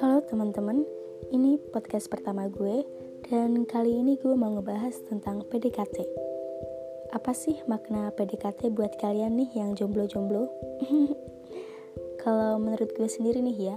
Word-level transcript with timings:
Halo 0.00 0.24
teman-teman, 0.24 0.88
ini 1.28 1.60
podcast 1.68 2.08
pertama 2.08 2.48
gue 2.48 2.80
dan 3.28 3.68
kali 3.68 3.92
ini 3.92 4.16
gue 4.16 4.32
mau 4.32 4.56
ngebahas 4.56 4.96
tentang 5.12 5.44
PDKT. 5.52 6.08
Apa 7.12 7.36
sih 7.36 7.60
makna 7.68 8.08
PDKT 8.16 8.72
buat 8.72 8.96
kalian 8.96 9.36
nih 9.36 9.60
yang 9.60 9.76
jomblo-jomblo? 9.76 10.48
Kalau 12.24 12.56
menurut 12.56 12.96
gue 12.96 13.04
sendiri 13.04 13.44
nih 13.44 13.58
ya, 13.68 13.76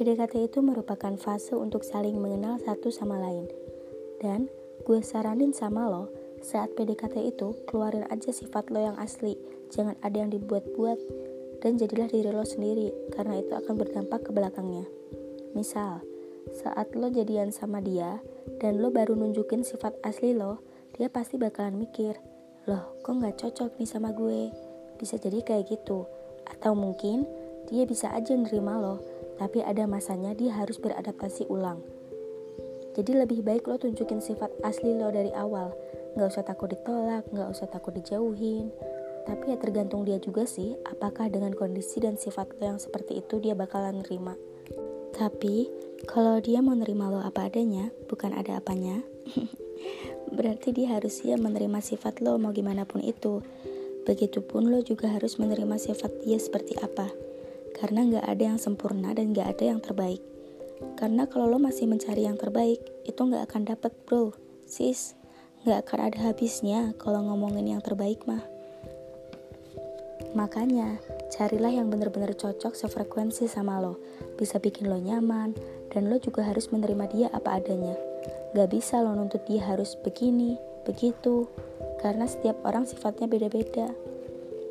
PDKT 0.00 0.48
itu 0.48 0.64
merupakan 0.64 1.12
fase 1.20 1.52
untuk 1.60 1.84
saling 1.84 2.16
mengenal 2.16 2.56
satu 2.56 2.88
sama 2.88 3.20
lain. 3.20 3.52
Dan 4.16 4.48
gue 4.88 5.04
saranin 5.04 5.52
sama 5.52 5.92
lo, 5.92 6.08
saat 6.40 6.72
PDKT 6.72 7.20
itu 7.36 7.52
keluarin 7.68 8.08
aja 8.08 8.32
sifat 8.32 8.72
lo 8.72 8.80
yang 8.80 8.96
asli, 8.96 9.36
jangan 9.68 9.96
ada 10.00 10.24
yang 10.24 10.32
dibuat-buat 10.32 10.98
dan 11.60 11.76
jadilah 11.76 12.08
diri 12.08 12.32
lo 12.32 12.44
sendiri 12.44 12.88
karena 13.12 13.38
itu 13.38 13.52
akan 13.52 13.74
berdampak 13.76 14.24
ke 14.24 14.30
belakangnya. 14.32 14.88
Misal, 15.52 16.00
saat 16.56 16.96
lo 16.96 17.12
jadian 17.12 17.52
sama 17.52 17.84
dia 17.84 18.18
dan 18.58 18.80
lo 18.80 18.88
baru 18.88 19.12
nunjukin 19.12 19.60
sifat 19.60 20.00
asli 20.00 20.32
lo, 20.32 20.64
dia 20.96 21.12
pasti 21.12 21.36
bakalan 21.36 21.76
mikir, 21.76 22.16
loh 22.64 22.96
kok 23.04 23.20
gak 23.20 23.36
cocok 23.36 23.76
nih 23.76 23.88
sama 23.88 24.10
gue? 24.16 24.48
Bisa 24.96 25.20
jadi 25.20 25.44
kayak 25.44 25.68
gitu. 25.68 26.08
Atau 26.48 26.72
mungkin 26.72 27.28
dia 27.68 27.84
bisa 27.84 28.10
aja 28.16 28.32
nerima 28.32 28.80
lo, 28.80 29.04
tapi 29.36 29.60
ada 29.60 29.84
masanya 29.84 30.32
dia 30.32 30.56
harus 30.56 30.80
beradaptasi 30.80 31.46
ulang. 31.52 31.99
Jadi 32.94 33.14
lebih 33.14 33.46
baik 33.46 33.70
lo 33.70 33.78
tunjukin 33.78 34.18
sifat 34.18 34.50
asli 34.66 34.98
lo 34.98 35.14
dari 35.14 35.30
awal. 35.30 35.70
Gak 36.18 36.26
usah 36.26 36.42
takut 36.42 36.66
ditolak, 36.70 37.22
gak 37.30 37.48
usah 37.50 37.70
takut 37.70 37.94
dijauhin. 37.94 38.74
Tapi 39.30 39.54
ya 39.54 39.56
tergantung 39.62 40.02
dia 40.02 40.18
juga 40.18 40.42
sih, 40.42 40.74
apakah 40.82 41.30
dengan 41.30 41.54
kondisi 41.54 42.02
dan 42.02 42.18
sifat 42.18 42.50
lo 42.58 42.74
yang 42.74 42.80
seperti 42.82 43.22
itu 43.22 43.38
dia 43.38 43.54
bakalan 43.54 44.02
nerima. 44.02 44.34
Tapi, 45.14 45.70
kalau 46.08 46.40
dia 46.40 46.64
mau 46.64 46.74
nerima 46.74 47.12
lo 47.12 47.20
apa 47.22 47.46
adanya, 47.46 47.92
bukan 48.08 48.32
ada 48.34 48.58
apanya, 48.58 49.04
berarti 50.36 50.72
dia 50.74 50.96
harus 50.98 51.20
siap 51.20 51.38
menerima 51.38 51.78
sifat 51.78 52.24
lo 52.24 52.40
mau 52.40 52.50
gimana 52.50 52.88
pun 52.88 53.04
itu. 53.04 53.44
Begitupun 54.08 54.72
lo 54.72 54.80
juga 54.80 55.12
harus 55.12 55.36
menerima 55.36 55.76
sifat 55.76 56.24
dia 56.24 56.40
seperti 56.40 56.74
apa. 56.80 57.12
Karena 57.76 58.02
gak 58.18 58.26
ada 58.26 58.42
yang 58.56 58.58
sempurna 58.58 59.14
dan 59.14 59.30
gak 59.36 59.54
ada 59.60 59.64
yang 59.76 59.80
terbaik. 59.84 60.24
Karena 60.96 61.28
kalau 61.28 61.48
lo 61.48 61.58
masih 61.60 61.88
mencari 61.88 62.24
yang 62.28 62.40
terbaik, 62.40 62.80
itu 63.08 63.20
gak 63.20 63.50
akan 63.50 63.62
dapet 63.68 63.92
bro, 64.04 64.36
sis. 64.68 65.16
Gak 65.64 65.88
akan 65.88 66.12
ada 66.12 66.18
habisnya 66.32 66.96
kalau 66.96 67.24
ngomongin 67.24 67.76
yang 67.76 67.82
terbaik 67.84 68.24
mah. 68.24 68.44
Makanya, 70.32 71.00
Carilah 71.30 71.70
yang 71.70 71.86
benar-benar 71.94 72.34
cocok 72.34 72.74
sefrekuensi 72.74 73.46
sama 73.46 73.78
lo, 73.78 74.02
bisa 74.34 74.58
bikin 74.58 74.90
lo 74.90 74.98
nyaman, 74.98 75.54
dan 75.94 76.10
lo 76.10 76.18
juga 76.18 76.42
harus 76.42 76.74
menerima 76.74 77.06
dia 77.06 77.28
apa 77.30 77.62
adanya. 77.62 77.94
Gak 78.50 78.74
bisa 78.74 78.98
lo 78.98 79.14
nuntut 79.14 79.46
dia 79.46 79.62
harus 79.62 79.94
begini, 80.02 80.58
begitu, 80.82 81.46
karena 82.02 82.26
setiap 82.26 82.58
orang 82.66 82.82
sifatnya 82.82 83.30
beda-beda. 83.30 83.94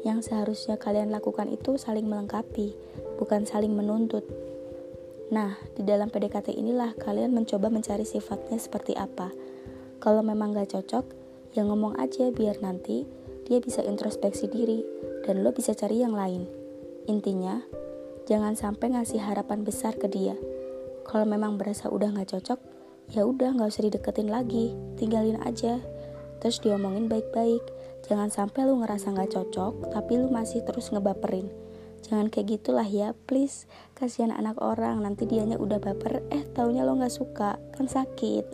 Yang 0.04 0.30
seharusnya 0.30 0.76
kalian 0.76 1.16
lakukan 1.16 1.48
itu 1.48 1.80
saling 1.80 2.12
melengkapi, 2.12 2.76
bukan 3.16 3.48
saling 3.48 3.72
menuntut. 3.72 4.28
Nah, 5.30 5.62
di 5.78 5.86
dalam 5.86 6.10
PDKT 6.10 6.58
inilah 6.58 6.98
kalian 6.98 7.30
mencoba 7.30 7.70
mencari 7.70 8.02
sifatnya 8.02 8.58
seperti 8.58 8.98
apa. 8.98 9.30
Kalau 10.02 10.26
memang 10.26 10.58
gak 10.58 10.74
cocok, 10.74 11.06
ya 11.54 11.62
ngomong 11.66 12.02
aja 12.02 12.34
biar 12.34 12.58
nanti 12.66 13.06
dia 13.46 13.62
bisa 13.62 13.86
introspeksi 13.86 14.50
diri 14.50 14.82
dan 15.26 15.46
lo 15.46 15.54
bisa 15.54 15.78
cari 15.78 16.02
yang 16.02 16.18
lain. 16.18 16.50
Intinya, 17.06 17.62
jangan 18.26 18.58
sampai 18.58 18.98
ngasih 18.98 19.22
harapan 19.22 19.62
besar 19.62 19.98
ke 19.98 20.10
dia. 20.10 20.34
Kalau 21.06 21.26
memang 21.30 21.62
berasa 21.62 21.94
udah 21.94 22.10
gak 22.10 22.34
cocok, 22.34 22.60
ya 23.14 23.26
udah 23.26 23.54
gak 23.54 23.70
usah 23.70 23.86
dideketin 23.86 24.34
lagi, 24.34 24.74
tinggalin 24.98 25.38
aja. 25.46 25.78
Terus 26.42 26.58
diomongin 26.58 27.06
baik-baik. 27.06 27.62
Jangan 28.10 28.34
sampai 28.34 28.66
lu 28.66 28.82
ngerasa 28.82 29.14
gak 29.14 29.30
cocok, 29.34 29.94
tapi 29.94 30.18
lu 30.18 30.34
masih 30.34 30.66
terus 30.66 30.90
ngebaperin. 30.90 31.69
Jangan 32.10 32.34
kayak 32.34 32.58
gitulah 32.58 32.90
ya, 32.90 33.14
please. 33.30 33.70
Kasihan 33.94 34.34
anak 34.34 34.58
orang, 34.58 35.06
nanti 35.06 35.30
dianya 35.30 35.62
udah 35.62 35.78
baper, 35.78 36.26
eh 36.34 36.42
taunya 36.58 36.82
lo 36.82 36.98
gak 36.98 37.14
suka, 37.14 37.62
kan 37.78 37.86
sakit. 37.86 38.46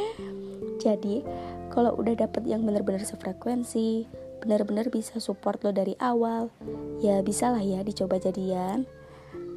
Jadi, 0.84 1.20
kalau 1.68 1.92
udah 2.00 2.16
dapet 2.16 2.48
yang 2.48 2.64
bener-bener 2.64 3.04
sefrekuensi, 3.04 4.08
benar-benar 4.40 4.88
bisa 4.88 5.20
support 5.20 5.60
lo 5.60 5.76
dari 5.76 5.92
awal, 6.00 6.48
ya 7.04 7.20
bisa 7.20 7.52
lah 7.52 7.60
ya 7.60 7.84
dicoba 7.84 8.16
jadian. 8.16 8.88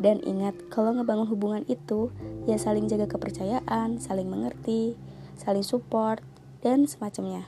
Dan 0.04 0.20
ingat, 0.28 0.60
kalau 0.68 0.92
ngebangun 0.92 1.32
hubungan 1.32 1.64
itu, 1.72 2.12
ya 2.44 2.60
saling 2.60 2.92
jaga 2.92 3.08
kepercayaan, 3.08 4.04
saling 4.04 4.28
mengerti, 4.28 5.00
saling 5.40 5.64
support, 5.64 6.20
dan 6.60 6.92
semacamnya. 6.92 7.48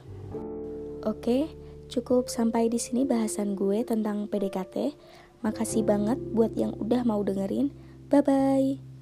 Oke, 1.03 1.51
cukup 1.91 2.31
sampai 2.31 2.71
di 2.71 2.79
sini 2.79 3.03
bahasan 3.03 3.59
gue 3.59 3.83
tentang 3.83 4.31
PDKT. 4.31 4.95
Makasih 5.43 5.83
banget 5.83 6.19
buat 6.31 6.55
yang 6.55 6.71
udah 6.79 7.03
mau 7.03 7.19
dengerin. 7.25 7.73
Bye-bye. 8.07 8.94